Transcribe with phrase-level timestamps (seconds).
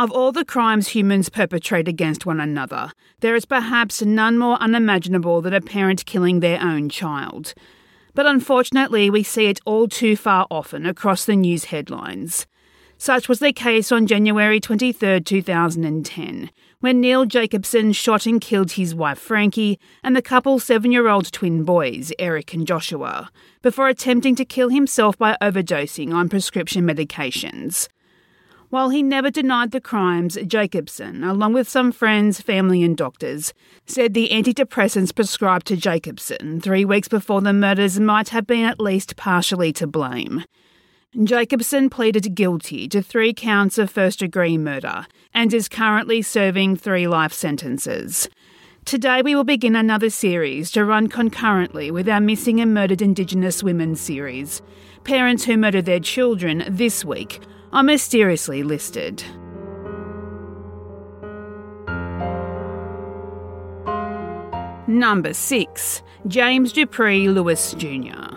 [0.00, 2.90] Of all the crimes humans perpetrate against one another,
[3.20, 7.52] there is perhaps none more unimaginable than a parent killing their own child.
[8.14, 12.46] But unfortunately, we see it all too far often across the news headlines.
[12.96, 18.94] Such was the case on January 23, 2010, when Neil Jacobson shot and killed his
[18.94, 24.34] wife Frankie and the couple's seven year old twin boys, Eric and Joshua, before attempting
[24.36, 27.86] to kill himself by overdosing on prescription medications.
[28.70, 33.52] While he never denied the crimes, Jacobson, along with some friends, family, and doctors,
[33.84, 38.78] said the antidepressants prescribed to Jacobson three weeks before the murders might have been at
[38.78, 40.44] least partially to blame.
[41.24, 47.08] Jacobson pleaded guilty to three counts of first degree murder and is currently serving three
[47.08, 48.28] life sentences.
[48.84, 53.64] Today, we will begin another series to run concurrently with our Missing and Murdered Indigenous
[53.64, 54.62] Women series.
[55.02, 57.40] Parents who murder their children this week
[57.72, 59.22] are mysteriously listed.
[64.86, 66.02] Number 6.
[66.26, 68.36] James Dupree Lewis Jr.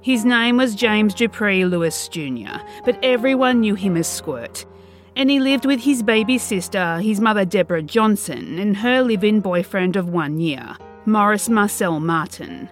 [0.00, 4.66] His name was James Dupree Lewis Jr., but everyone knew him as Squirt.
[5.14, 9.40] And he lived with his baby sister, his mother Deborah Johnson, and her live in
[9.40, 12.68] boyfriend of one year, Morris Marcel Martin.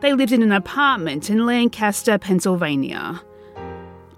[0.00, 3.20] They lived in an apartment in Lancaster, Pennsylvania.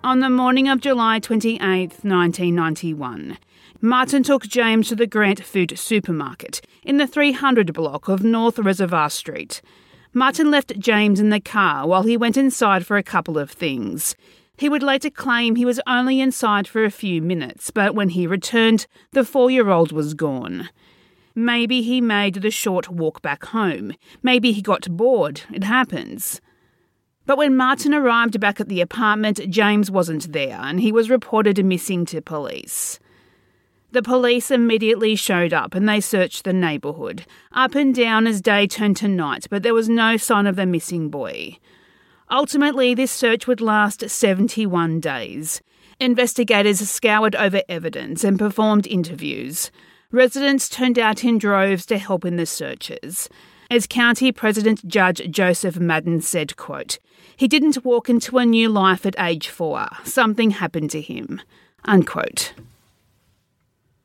[0.05, 3.39] On the morning of July 28, 1991,
[3.81, 9.08] Martin took James to the Grant Food supermarket in the 300 block of North Reservoir
[9.11, 9.63] Street.
[10.13, 14.17] Martin left James in the car while he went inside for a couple of things.
[14.57, 18.27] He would later claim he was only inside for a few minutes, but when he
[18.27, 20.69] returned, the four year old was gone.
[21.36, 23.92] Maybe he made the short walk back home.
[24.20, 25.42] Maybe he got bored.
[25.52, 26.40] It happens.
[27.24, 31.64] But when Martin arrived back at the apartment, James wasn't there and he was reported
[31.64, 32.98] missing to police.
[33.92, 38.66] The police immediately showed up and they searched the neighbourhood, up and down as day
[38.66, 41.58] turned to night, but there was no sign of the missing boy.
[42.30, 45.60] Ultimately, this search would last 71 days.
[46.00, 49.70] Investigators scoured over evidence and performed interviews.
[50.10, 53.28] Residents turned out in droves to help in the searches.
[53.72, 56.98] As County President Judge Joseph Madden said, quote,
[57.38, 59.86] He didn't walk into a new life at age four.
[60.05, 61.40] Something happened to him.
[61.86, 62.52] Unquote.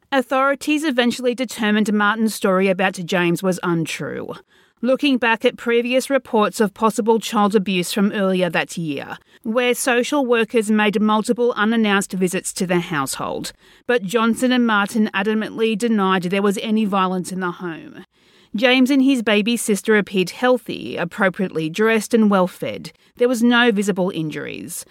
[0.10, 4.36] Authorities eventually determined Martin's story about James was untrue.
[4.80, 10.26] Looking back at previous reports of possible child abuse from earlier that year, where social
[10.26, 13.52] workers made multiple unannounced visits to the household,
[13.86, 18.06] but Johnson and Martin adamantly denied there was any violence in the home.
[18.58, 22.92] James and his baby sister appeared healthy, appropriately dressed, and well fed.
[23.18, 24.84] There was no visible injuries.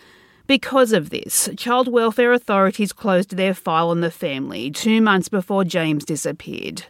[0.47, 5.65] Because of this, child welfare authorities closed their file on the family two months before
[5.65, 6.85] James disappeared.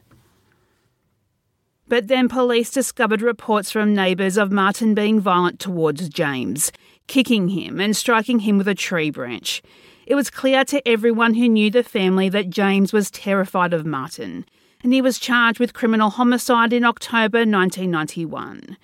[1.89, 6.73] But then police discovered reports from neighbours of Martin being violent towards James,
[7.07, 9.63] kicking him and striking him with a tree branch.
[10.07, 14.45] It was clear to everyone who knew the family that James was terrified of Martin,
[14.87, 18.77] and he was charged with criminal homicide in October 1991.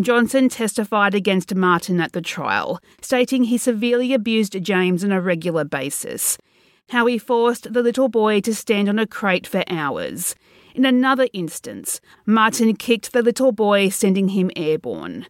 [0.00, 5.62] Johnson testified against Martin at the trial, stating he severely abused James on a regular
[5.62, 6.36] basis,
[6.88, 10.34] how he forced the little boy to stand on a crate for hours.
[10.74, 15.28] In another instance, Martin kicked the little boy, sending him airborne.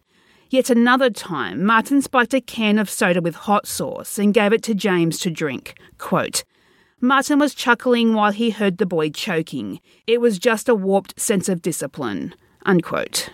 [0.49, 4.63] Yet another time, Martin spiked a can of soda with hot sauce and gave it
[4.63, 5.79] to James to drink.
[5.99, 6.43] Quote,
[7.03, 9.79] Martin was chuckling while he heard the boy choking.
[10.05, 12.35] It was just a warped sense of discipline.
[12.63, 13.29] Unquote.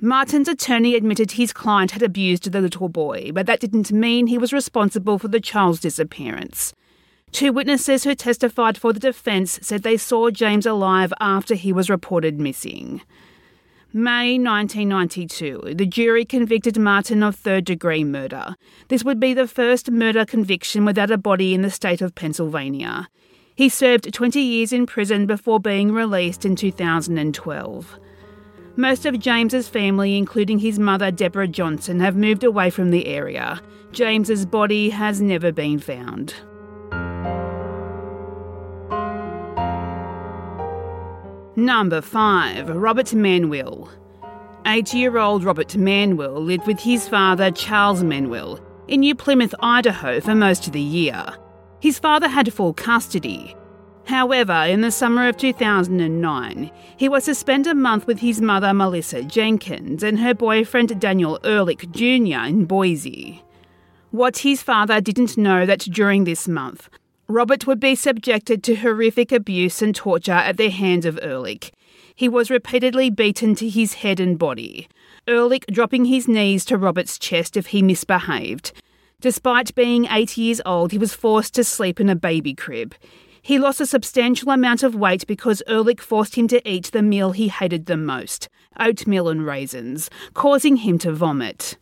[0.00, 4.38] Martin's attorney admitted his client had abused the little boy, but that didn't mean he
[4.38, 6.74] was responsible for the child's disappearance.
[7.30, 11.88] Two witnesses who testified for the defence said they saw James alive after he was
[11.88, 13.02] reported missing.
[13.92, 18.54] May 1992, the jury convicted Martin of third degree murder.
[18.86, 23.08] This would be the first murder conviction without a body in the state of Pennsylvania.
[23.56, 27.98] He served 20 years in prison before being released in 2012.
[28.76, 33.60] Most of James's family, including his mother Deborah Johnson, have moved away from the area.
[33.90, 36.34] James's body has never been found.
[41.56, 42.76] Number 5.
[42.76, 43.90] Robert Manuel.
[44.66, 50.20] Eight year old Robert Manuel lived with his father, Charles Manuel, in New Plymouth, Idaho
[50.20, 51.26] for most of the year.
[51.80, 53.56] His father had full custody.
[54.06, 58.72] However, in the summer of 2009, he was to spend a month with his mother,
[58.72, 63.42] Melissa Jenkins, and her boyfriend, Daniel Ehrlich Jr., in Boise.
[64.12, 66.88] What his father didn't know that during this month,
[67.30, 71.72] Robert would be subjected to horrific abuse and torture at the hands of Ehrlich.
[72.12, 74.88] He was repeatedly beaten to his head and body,
[75.28, 78.72] Ehrlich dropping his knees to Robert's chest if he misbehaved.
[79.20, 82.96] Despite being eight years old, he was forced to sleep in a baby crib.
[83.40, 87.30] He lost a substantial amount of weight because Ehrlich forced him to eat the meal
[87.30, 91.76] he hated the most oatmeal and raisins, causing him to vomit.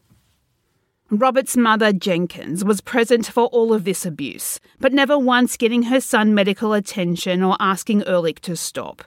[1.11, 6.03] Robert's mother, Jenkins, was present for all of this abuse, but never once getting her
[6.03, 9.05] son medical attention or asking Ehrlich to stop.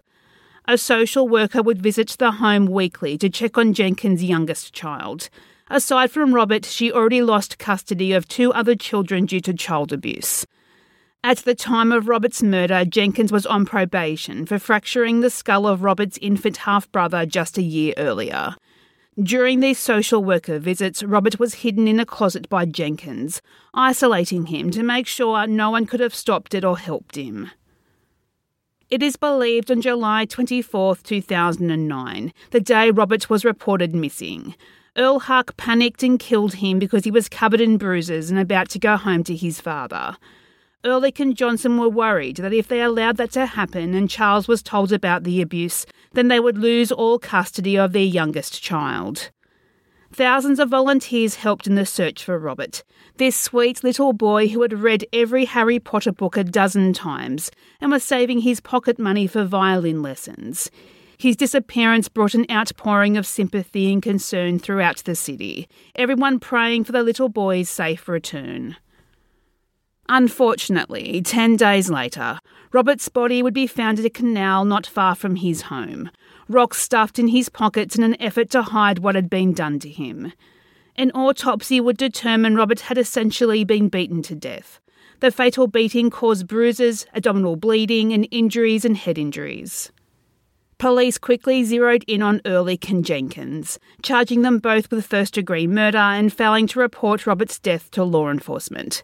[0.68, 5.30] A social worker would visit the home weekly to check on Jenkins' youngest child.
[5.69, 10.48] Aside from Robert, she already lost custody of two other children due to child abuse.
[11.24, 15.83] At the time of Robert's murder, Jenkins was on probation for fracturing the skull of
[15.83, 18.56] Robert's infant half brother just a year earlier.
[19.19, 23.42] During these social worker visits, Robert was hidden in a closet by Jenkins,
[23.74, 27.52] isolating him to make sure no one could have stopped it or helped him.
[28.90, 34.56] It is believed on July 24, 2009, the day Robert was reported missing.
[34.96, 38.96] Ehrlich panicked and killed him because he was covered in bruises and about to go
[38.96, 40.16] home to his father.
[40.86, 44.63] Ehrlich and Johnson were worried that if they allowed that to happen and Charles was
[44.63, 49.31] told about the abuse, then they would lose all custody of their youngest child.
[50.13, 52.84] Thousands of volunteers helped in the search for Robert,
[53.16, 57.50] this sweet little boy who had read every Harry Potter book a dozen times
[57.80, 60.69] and was saving his pocket money for violin lessons.
[61.18, 66.92] His disappearance brought an outpouring of sympathy and concern throughout the city, everyone praying for
[66.92, 68.75] the little boy's safe return.
[70.13, 72.38] Unfortunately, 10 days later,
[72.74, 76.12] Robert's body would be found at a canal not far from his home,
[76.50, 79.88] rocks stuffed in his pockets in an effort to hide what had been done to
[79.88, 80.34] him.
[80.98, 84.81] An autopsy would determine Robert had essentially been beaten to death.
[85.22, 89.94] The fatal beating caused bruises, abdominal bleeding, and injuries and head injuries.
[90.78, 96.00] Police quickly zeroed in on Ehrlich and Jenkins, charging them both with first degree murder
[96.00, 99.04] and failing to report Robert's death to law enforcement.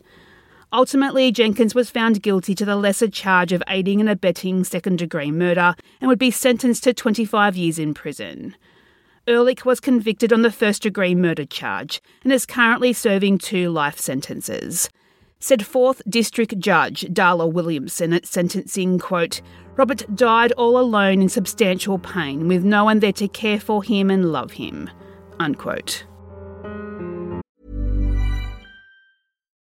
[0.74, 5.32] Ultimately, Jenkins was found guilty to the lesser charge of aiding and abetting second degree
[5.32, 8.56] murder and would be sentenced to 25 years in prison.
[9.28, 13.98] Ehrlich was convicted on the first degree murder charge and is currently serving two life
[13.98, 14.90] sentences.
[15.40, 19.42] Said 4th District Judge Darla Williamson at sentencing, quote,
[19.76, 24.10] Robert died all alone in substantial pain with no one there to care for him
[24.10, 24.90] and love him,
[25.40, 26.06] unquote.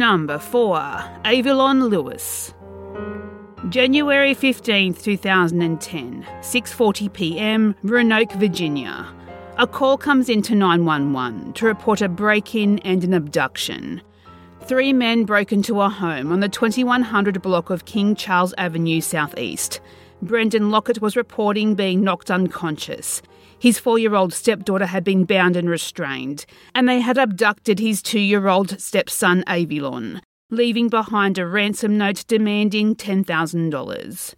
[0.00, 0.78] Number 4.
[1.26, 2.54] Avalon Lewis.
[3.68, 9.06] January 15, 2010, 6:40 p.m., Roanoke, Virginia.
[9.58, 14.00] A call comes into 911 to report a break-in and an abduction.
[14.70, 19.80] Three men broke into a home on the 2100 block of King Charles Avenue Southeast.
[20.22, 23.20] Brendan Lockett was reporting being knocked unconscious.
[23.58, 28.00] His four year old stepdaughter had been bound and restrained, and they had abducted his
[28.00, 34.34] two year old stepson Avilon, leaving behind a ransom note demanding $10,000.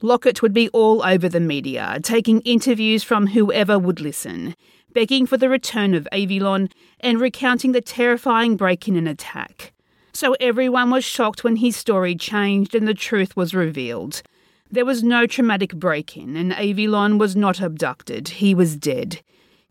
[0.00, 4.54] Lockett would be all over the media, taking interviews from whoever would listen,
[4.96, 9.74] begging for the return of Avilon and recounting the terrifying break in and attack.
[10.14, 14.22] So everyone was shocked when his story changed and the truth was revealed.
[14.70, 18.28] There was no traumatic break in, and Avilon was not abducted.
[18.40, 19.20] He was dead.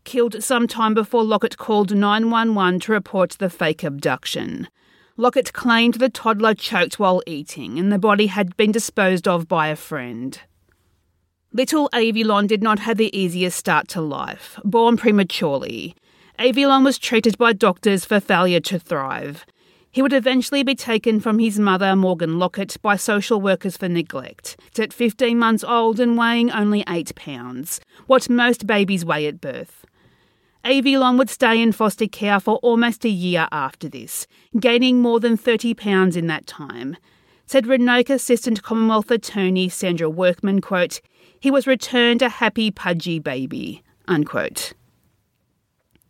[0.04, 4.68] Killed some time before Lockett called 911 to report the fake abduction.
[5.16, 9.66] Lockett claimed the toddler choked while eating, and the body had been disposed of by
[9.66, 10.40] a friend.
[11.56, 15.96] Little Avilon did not have the easiest start to life, born prematurely.
[16.38, 19.46] Avilon was treated by doctors for failure to thrive.
[19.90, 24.60] He would eventually be taken from his mother, Morgan Lockett, by social workers for neglect.
[24.78, 29.86] At 15 months old and weighing only 8 pounds, what most babies weigh at birth.
[30.62, 34.26] Avilon would stay in foster care for almost a year after this,
[34.60, 36.98] gaining more than 30 pounds in that time.
[37.46, 41.00] Said Roanoke Assistant Commonwealth Attorney Sandra Workman, quote,
[41.40, 44.72] he was returned a happy pudgy baby, unquote.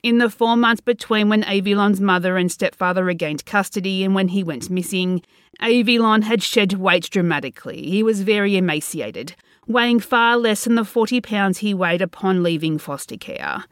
[0.02, 4.44] In the four months between when Avilon's mother and stepfather regained custody and when he
[4.44, 5.22] went missing,
[5.60, 7.82] Avilon had shed weight dramatically.
[7.82, 9.34] He was very emaciated,
[9.66, 13.64] weighing far less than the 40 pounds he weighed upon leaving foster care.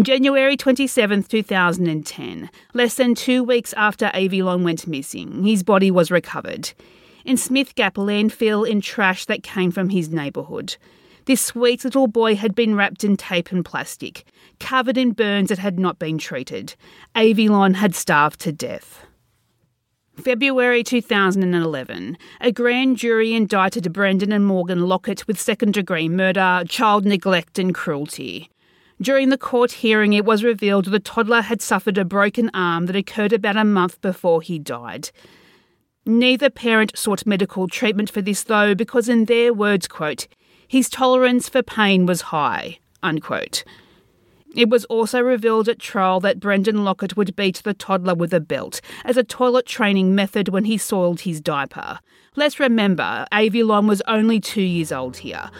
[0.00, 6.72] January 27, 2010, less than two weeks after Avilon went missing, his body was recovered
[7.24, 10.76] in Smith Gap landfill in trash that came from his neighbourhood.
[11.26, 14.24] This sweet little boy had been wrapped in tape and plastic,
[14.58, 16.74] covered in burns that had not been treated.
[17.14, 19.06] Avilon had starved to death.
[20.16, 27.06] February 2011, a grand jury indicted Brendan and Morgan Lockett with second degree murder, child
[27.06, 28.50] neglect, and cruelty.
[29.00, 32.96] During the court hearing, it was revealed the toddler had suffered a broken arm that
[32.96, 35.10] occurred about a month before he died.
[36.06, 40.26] Neither parent sought medical treatment for this, though, because, in their words, quote,
[40.66, 42.78] his tolerance for pain was high.
[43.02, 43.64] Unquote.
[44.54, 48.40] It was also revealed at trial that Brendan Lockett would beat the toddler with a
[48.40, 52.00] belt as a toilet training method when he soiled his diaper.
[52.34, 55.50] Let's remember, Avilon was only two years old here.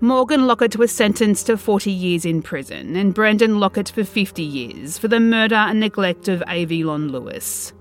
[0.00, 4.98] Morgan Lockett was sentenced to 40 years in prison, and Brendan Lockett for 50 years
[4.98, 7.72] for the murder and neglect of Avilon Lewis.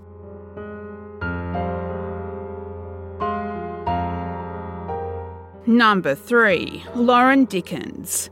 [5.68, 6.82] Number 3.
[6.96, 8.30] Lauren Dickens.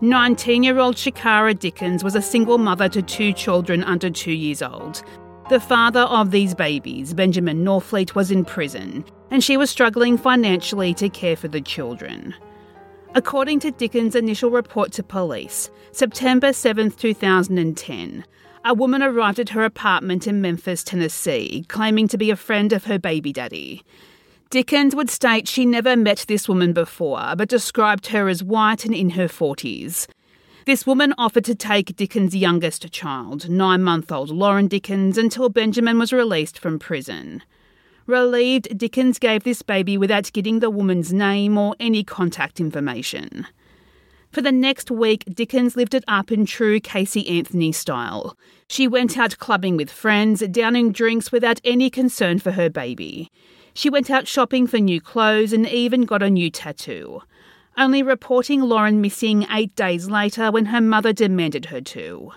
[0.00, 4.60] 19 year old Shakara Dickens was a single mother to two children under two years
[4.60, 5.04] old.
[5.50, 10.94] The father of these babies, Benjamin Norfleet, was in prison, and she was struggling financially
[10.94, 12.34] to care for the children.
[13.14, 18.24] According to Dickens' initial report to police, September 7, 2010,
[18.64, 22.86] a woman arrived at her apartment in Memphis, Tennessee, claiming to be a friend of
[22.86, 23.84] her baby daddy.
[24.50, 28.94] Dickens would state she never met this woman before, but described her as white and
[28.94, 30.06] in her 40s.
[30.64, 35.98] This woman offered to take Dickens' youngest child, nine month old Lauren Dickens, until Benjamin
[35.98, 37.42] was released from prison.
[38.06, 43.46] Relieved, Dickens gave this baby without getting the woman's name or any contact information.
[44.32, 48.34] For the next week, Dickens lived it up in true Casey Anthony style.
[48.66, 53.30] She went out clubbing with friends, downing drinks without any concern for her baby.
[53.78, 57.22] She went out shopping for new clothes and even got a new tattoo.
[57.76, 62.32] Only reporting Lauren missing eight days later when her mother demanded her to.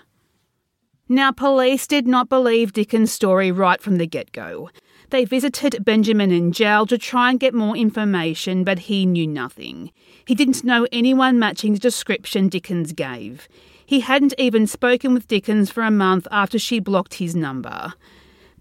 [1.08, 4.70] Now, police did not believe Dickens' story right from the get go.
[5.10, 9.90] They visited Benjamin in jail to try and get more information, but he knew nothing.
[10.24, 13.48] He didn't know anyone matching the description Dickens gave.
[13.84, 17.94] He hadn't even spoken with Dickens for a month after she blocked his number.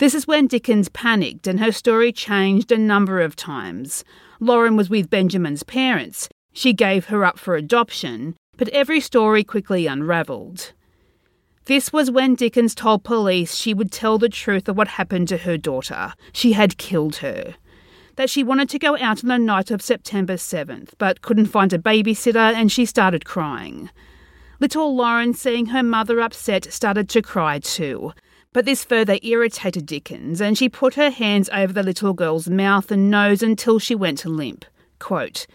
[0.01, 4.03] This is when Dickens panicked and her story changed a number of times.
[4.39, 6.27] Lauren was with Benjamin's parents.
[6.53, 10.73] She gave her up for adoption, but every story quickly unravelled.
[11.65, 15.37] This was when Dickens told police she would tell the truth of what happened to
[15.37, 16.13] her daughter.
[16.33, 17.53] She had killed her.
[18.15, 21.73] That she wanted to go out on the night of September 7th, but couldn't find
[21.73, 23.91] a babysitter and she started crying.
[24.59, 28.13] Little Lauren, seeing her mother upset, started to cry too.
[28.53, 32.91] But this further irritated Dickens, and she put her hands over the little girl's mouth
[32.91, 34.65] and nose until she went limp.
[34.99, 35.47] Quote,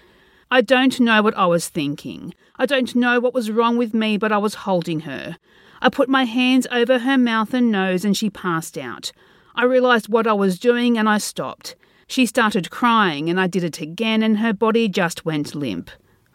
[0.51, 2.33] I don't know what I was thinking.
[2.57, 5.37] I don't know what was wrong with me, but I was holding her.
[5.83, 9.13] I put my hands over her mouth and nose, and she passed out.
[9.55, 11.75] I realised what I was doing, and I stopped.
[12.07, 15.91] She started crying, and I did it again, and her body just went limp.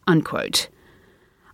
[0.06, 0.70] Unquote.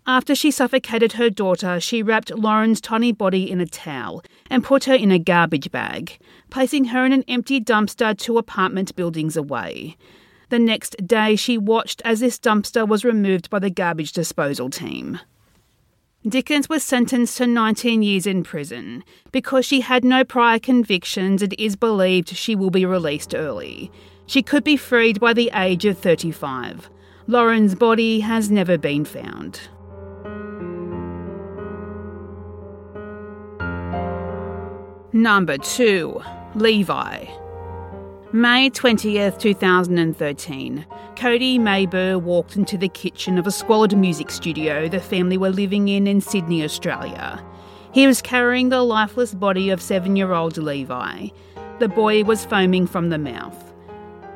[0.10, 4.86] After she suffocated her daughter, she wrapped Lauren's tiny body in a towel and put
[4.86, 6.18] her in a garbage bag,
[6.50, 9.98] placing her in an empty dumpster two apartment buildings away.
[10.48, 15.20] The next day, she watched as this dumpster was removed by the garbage disposal team.
[16.26, 19.04] Dickens was sentenced to 19 years in prison.
[19.34, 23.92] Because she had no prior convictions, it is believed she will be released early.
[24.26, 26.90] She could be freed by the age of 35.
[27.28, 29.68] Lauren's body has never been found.
[35.14, 36.22] Number 2.
[36.56, 37.26] Levi.
[38.34, 40.86] May 20th, 2013.
[41.16, 45.88] Kodi Maybir walked into the kitchen of a squalid music studio the family were living
[45.88, 47.44] in in Sydney, Australia.
[47.94, 51.30] He was carrying the lifeless body of seven year old Levi.
[51.80, 53.74] The boy was foaming from the mouth.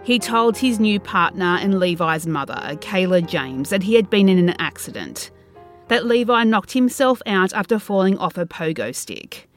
[0.03, 4.39] He told his new partner and Levi's mother, Kayla James, that he had been in
[4.39, 5.29] an accident,
[5.91, 9.49] that Levi knocked himself out after falling off a pogo stick.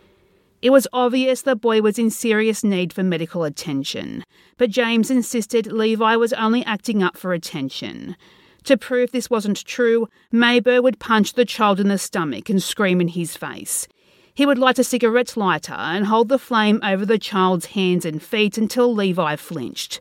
[0.62, 4.24] It was obvious the boy was in serious need for medical attention,
[4.56, 8.16] but James insisted Levi was only acting up for attention.
[8.64, 13.00] To prove this wasn't true, Maybir would punch the child in the stomach and scream
[13.00, 13.86] in his face.
[14.34, 18.20] He would light a cigarette lighter and hold the flame over the child's hands and
[18.20, 20.00] feet until Levi flinched.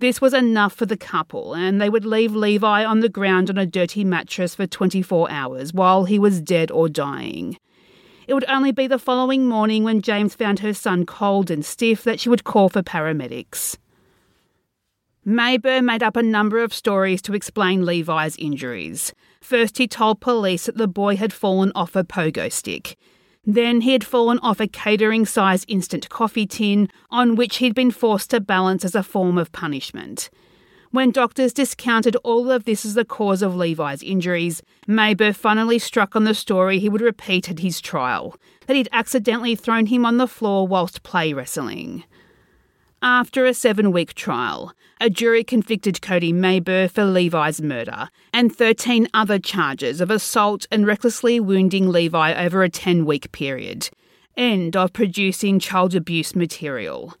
[0.00, 3.58] This was enough for the couple, and they would leave Levi on the ground on
[3.58, 7.58] a dirty mattress for 24 hours while he was dead or dying.
[8.28, 12.04] It would only be the following morning when James found her son cold and stiff
[12.04, 13.76] that she would call for paramedics.
[15.26, 19.12] Maybir made up a number of stories to explain Levi's injuries.
[19.40, 22.96] First, he told police that the boy had fallen off a pogo stick.
[23.46, 27.90] Then he had fallen off a catering size instant coffee tin on which he'd been
[27.90, 30.30] forced to balance as a form of punishment.
[30.90, 36.16] When doctors discounted all of this as the cause of Levi's injuries, Maybir finally struck
[36.16, 40.16] on the story he would repeat at his trial that he'd accidentally thrown him on
[40.16, 42.04] the floor whilst play wrestling.
[43.02, 49.06] After a seven week trial, a jury convicted Kodi Maybir for Levi's murder and 13
[49.14, 53.88] other charges of assault and recklessly wounding Levi over a 10 week period,
[54.36, 57.14] and of producing child abuse material.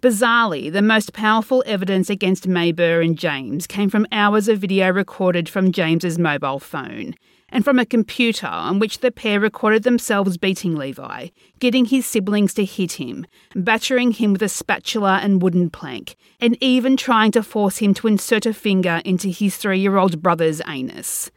[0.00, 5.48] Bizarrely, the most powerful evidence against Maybir and James came from hours of video recorded
[5.48, 7.16] from James's mobile phone
[7.54, 11.28] and from a computer on which the pair recorded themselves beating Levi,
[11.60, 16.58] getting his siblings to hit him, battering him with a spatula and wooden plank, and
[16.60, 20.60] even trying to force him to insert a finger into his three year old brother's
[20.66, 21.30] anus.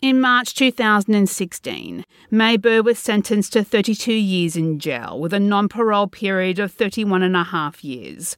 [0.00, 6.06] In March 2016, Maybir was sentenced to 32 years in jail with a non parole
[6.06, 8.36] period of 31 and a half years.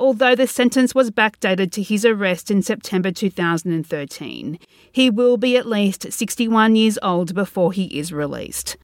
[0.00, 4.58] Although the sentence was backdated to his arrest in September 2013,
[4.90, 8.78] he will be at least 61 years old before he is released.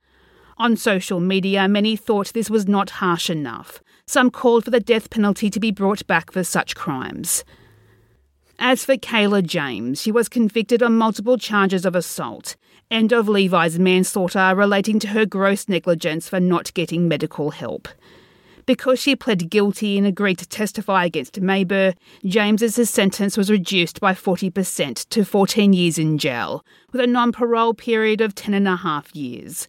[0.58, 3.80] On social media, many thought this was not harsh enough.
[4.06, 7.44] Some called for the death penalty to be brought back for such crimes.
[8.58, 12.56] As for Kayla James, she was convicted on multiple charges of assault
[12.90, 17.88] and of Levi's manslaughter relating to her gross negligence for not getting medical help.
[18.66, 24.12] Because she pled guilty and agreed to testify against Maybir, James's sentence was reduced by
[24.12, 28.74] 40% to 14 years in jail, with a non parole period of 10 and a
[28.74, 29.68] half years.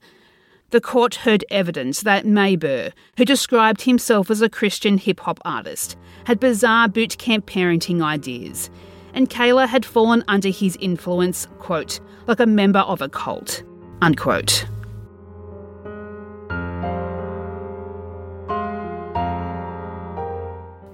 [0.72, 5.96] The court heard evidence that Maybir, who described himself as a Christian hip hop artist,
[6.26, 8.72] had bizarre boot camp parenting ideas,
[9.14, 13.64] and Kayla had fallen under his influence, quote, like a member of a cult,
[14.02, 14.66] unquote.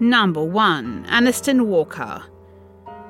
[0.03, 1.05] Number 1.
[1.05, 2.21] Aniston Walker,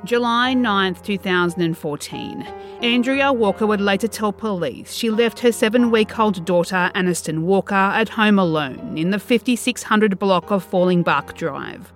[0.06, 2.41] July 9, 2014.
[2.84, 7.73] Andrea Walker would later tell police she left her seven week old daughter, Aniston Walker,
[7.73, 11.91] at home alone in the 5600 block of Falling Bark Drive,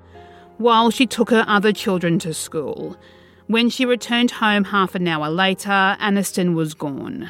[0.57, 2.97] while she took her other children to school.
[3.45, 7.29] When she returned home half an hour later, Aniston was gone.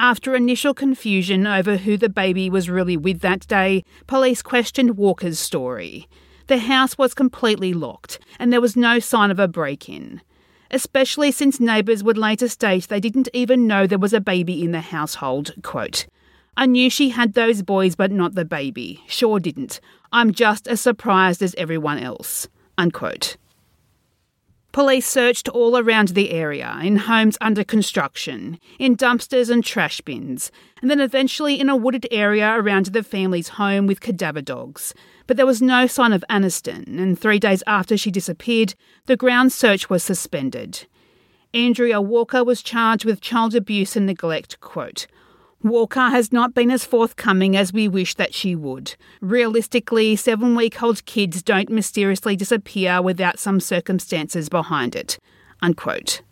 [0.00, 5.38] After initial confusion over who the baby was really with that day, police questioned Walker's
[5.38, 6.08] story.
[6.48, 10.20] The house was completely locked, and there was no sign of a break in.
[10.70, 14.72] Especially since neighbours would later state they didn't even know there was a baby in
[14.72, 15.52] the household.
[15.62, 16.06] Quote,
[16.56, 19.02] I knew she had those boys, but not the baby.
[19.06, 19.80] Sure didn't.
[20.12, 22.48] I'm just as surprised as everyone else.
[22.76, 23.36] Unquote.
[24.72, 30.50] Police searched all around the area, in homes under construction, in dumpsters and trash bins,
[30.80, 34.94] and then eventually in a wooded area around the family's home with cadaver dogs.
[35.26, 39.52] But there was no sign of Aniston, and three days after she disappeared, the ground
[39.52, 40.86] search was suspended.
[41.52, 45.06] Andrea Walker was charged with child abuse and neglect, quote,
[45.62, 48.96] Walker has not been as forthcoming as we wish that she would.
[49.20, 55.18] Realistically, seven week old kids don't mysteriously disappear without some circumstances behind it.
[55.60, 56.22] Unquote.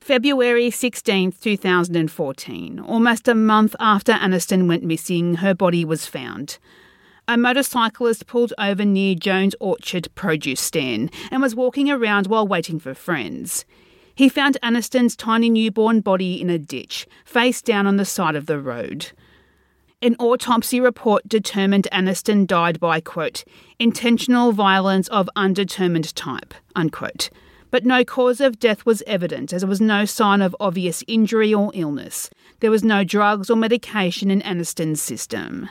[0.00, 6.58] February 16, 2014, almost a month after Aniston went missing, her body was found.
[7.26, 12.78] A motorcyclist pulled over near Jones Orchard produce stand and was walking around while waiting
[12.80, 13.66] for friends.
[14.18, 18.46] He found Aniston's tiny newborn body in a ditch, face down on the side of
[18.46, 19.12] the road.
[20.02, 23.44] An autopsy report determined Aniston died by, quote,
[23.78, 27.30] intentional violence of undetermined type, unquote.
[27.70, 31.54] but no cause of death was evident as there was no sign of obvious injury
[31.54, 32.28] or illness.
[32.58, 35.70] There was no drugs or medication in Aniston's system.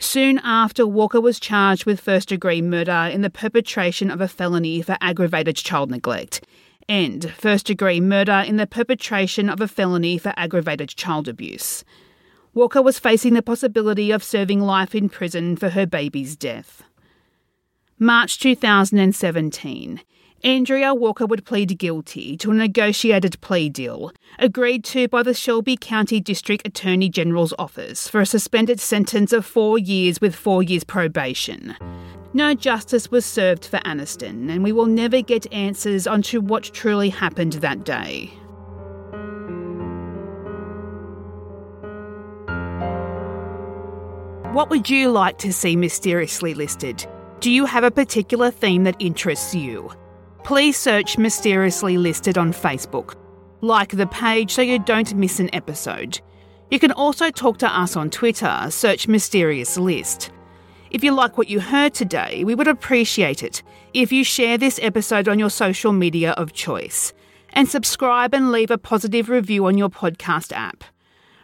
[0.00, 4.82] Soon after, Walker was charged with first degree murder in the perpetration of a felony
[4.82, 6.44] for aggravated child neglect,
[6.88, 11.84] and first degree murder in the perpetration of a felony for aggravated child abuse.
[12.54, 16.82] Walker was facing the possibility of serving life in prison for her baby's death.
[17.98, 20.00] March 2017.
[20.44, 25.76] Andrea Walker would plead guilty to a negotiated plea deal agreed to by the Shelby
[25.76, 30.84] County District Attorney General's office for a suspended sentence of four years with four years
[30.84, 31.74] probation.
[32.36, 37.08] No justice was served for Aniston, and we will never get answers onto what truly
[37.08, 38.26] happened that day.
[44.52, 47.06] What would you like to see mysteriously listed?
[47.40, 49.90] Do you have a particular theme that interests you?
[50.44, 53.14] Please search Mysteriously Listed on Facebook.
[53.62, 56.20] Like the page so you don't miss an episode.
[56.70, 60.32] You can also talk to us on Twitter, search Mysterious List.
[60.90, 63.62] If you like what you heard today, we would appreciate it
[63.94, 67.12] if you share this episode on your social media of choice
[67.52, 70.84] and subscribe and leave a positive review on your podcast app.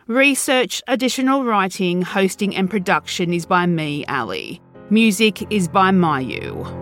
[0.06, 4.60] Research, additional writing, hosting, and production is by me, Ali.
[4.90, 6.81] Music is by Mayu.